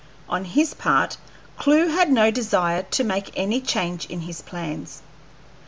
On 0.27 0.45
his 0.45 0.73
part, 0.73 1.17
Clewe 1.59 1.89
had 1.89 2.11
no 2.11 2.31
desire 2.31 2.81
to 2.89 3.03
make 3.03 3.31
any 3.35 3.61
change 3.61 4.07
in 4.07 4.21
his 4.21 4.41
plans. 4.41 5.03